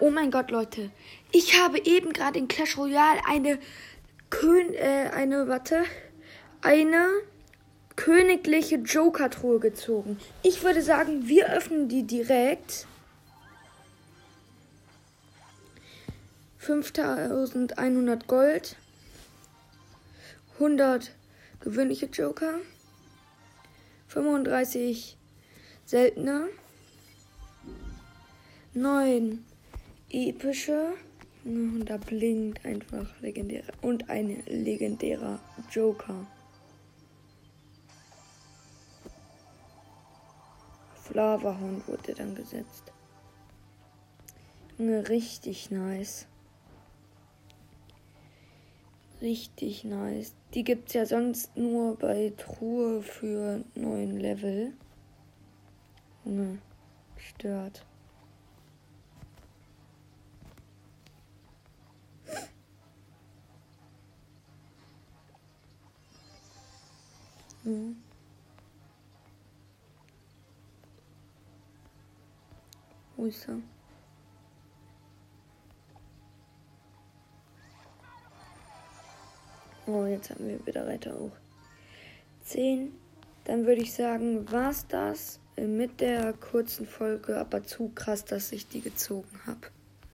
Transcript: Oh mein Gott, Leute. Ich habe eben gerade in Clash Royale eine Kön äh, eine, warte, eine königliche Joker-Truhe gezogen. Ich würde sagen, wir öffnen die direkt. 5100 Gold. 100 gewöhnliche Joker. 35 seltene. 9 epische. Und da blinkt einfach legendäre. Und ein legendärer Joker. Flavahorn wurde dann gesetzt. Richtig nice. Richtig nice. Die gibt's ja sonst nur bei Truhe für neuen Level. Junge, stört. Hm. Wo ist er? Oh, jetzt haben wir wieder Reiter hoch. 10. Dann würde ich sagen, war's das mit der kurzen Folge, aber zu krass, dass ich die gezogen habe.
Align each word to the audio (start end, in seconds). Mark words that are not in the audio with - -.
Oh 0.00 0.10
mein 0.10 0.30
Gott, 0.30 0.52
Leute. 0.52 0.92
Ich 1.32 1.60
habe 1.60 1.84
eben 1.84 2.12
gerade 2.12 2.38
in 2.38 2.46
Clash 2.46 2.76
Royale 2.76 3.20
eine 3.26 3.58
Kön 4.30 4.72
äh, 4.74 5.10
eine, 5.12 5.48
warte, 5.48 5.84
eine 6.62 7.08
königliche 7.96 8.76
Joker-Truhe 8.76 9.58
gezogen. 9.58 10.20
Ich 10.44 10.62
würde 10.62 10.82
sagen, 10.82 11.26
wir 11.26 11.52
öffnen 11.52 11.88
die 11.88 12.04
direkt. 12.04 12.86
5100 16.58 18.28
Gold. 18.28 18.76
100 20.54 21.10
gewöhnliche 21.58 22.06
Joker. 22.06 22.54
35 24.06 25.16
seltene. 25.84 26.48
9 28.74 29.44
epische. 30.10 30.94
Und 31.44 31.86
da 31.86 31.96
blinkt 31.96 32.64
einfach 32.64 33.20
legendäre. 33.20 33.72
Und 33.80 34.10
ein 34.10 34.42
legendärer 34.46 35.38
Joker. 35.70 36.26
Flavahorn 40.94 41.82
wurde 41.86 42.14
dann 42.14 42.34
gesetzt. 42.34 42.92
Richtig 44.78 45.70
nice. 45.70 46.26
Richtig 49.20 49.84
nice. 49.84 50.34
Die 50.54 50.64
gibt's 50.64 50.92
ja 50.92 51.06
sonst 51.06 51.56
nur 51.56 51.96
bei 51.96 52.32
Truhe 52.36 53.02
für 53.02 53.64
neuen 53.74 54.18
Level. 54.18 54.72
Junge, 56.24 56.58
stört. 57.16 57.84
Hm. 67.68 67.96
Wo 73.14 73.26
ist 73.26 73.46
er? 73.46 73.58
Oh, 79.86 80.06
jetzt 80.06 80.30
haben 80.30 80.48
wir 80.48 80.66
wieder 80.66 80.86
Reiter 80.86 81.12
hoch. 81.18 81.36
10. 82.44 82.90
Dann 83.44 83.66
würde 83.66 83.82
ich 83.82 83.92
sagen, 83.92 84.50
war's 84.50 84.86
das 84.86 85.38
mit 85.56 86.00
der 86.00 86.32
kurzen 86.32 86.86
Folge, 86.86 87.36
aber 87.36 87.64
zu 87.64 87.90
krass, 87.90 88.24
dass 88.24 88.50
ich 88.52 88.66
die 88.68 88.80
gezogen 88.80 89.40
habe. 89.44 89.68